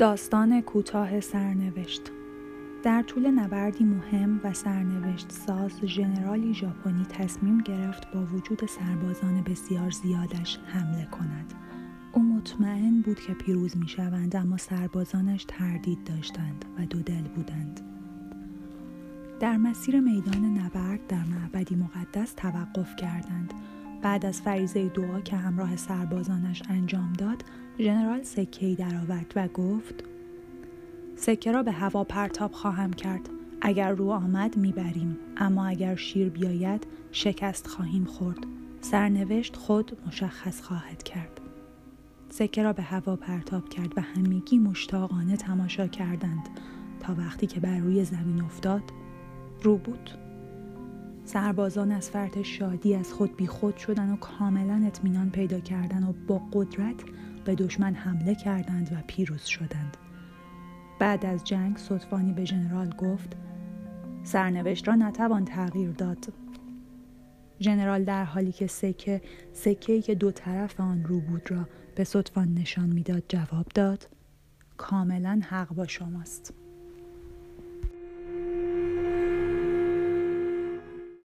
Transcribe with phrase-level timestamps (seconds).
[0.00, 2.02] داستان کوتاه سرنوشت.
[2.82, 9.90] در طول نبردی مهم و سرنوشت ساز ژنرالی ژاپنی تصمیم گرفت با وجود سربازان بسیار
[9.90, 11.54] زیادش حمله کند.
[12.12, 17.80] او مطمئن بود که پیروز می شوند اما سربازانش تردید داشتند و دو دل بودند.
[19.40, 23.54] در مسیر میدان نبرد در معبدی مقدس توقف کردند.
[24.02, 27.44] بعد از فریزه دعا که همراه سربازانش انجام داد
[27.78, 30.04] ژنرال سکه درآورد و گفت
[31.16, 33.28] سکه را به هوا پرتاب خواهم کرد.
[33.60, 35.16] اگر رو آمد می‌بریم.
[35.36, 38.46] اما اگر شیر بیاید شکست خواهیم خورد.
[38.80, 41.40] سرنوشت خود مشخص خواهد کرد.
[42.30, 46.48] سکه را به هوا پرتاب کرد و همگی مشتاقانه تماشا کردند
[47.00, 48.82] تا وقتی که بر روی زمین افتاد
[49.62, 50.10] رو بود.
[51.32, 56.42] سربازان از فرط شادی از خود بیخود شدن و کاملا اطمینان پیدا کردند و با
[56.52, 56.94] قدرت
[57.44, 59.96] به دشمن حمله کردند و پیروز شدند.
[60.98, 63.36] بعد از جنگ صدفانی به ژنرال گفت
[64.22, 66.32] سرنوشت را نتوان تغییر داد.
[67.60, 72.54] ژنرال در حالی که سکه سکه که دو طرف آن رو بود را به صدفان
[72.54, 74.08] نشان می‌داد جواب داد
[74.76, 76.54] کاملا حق با شماست.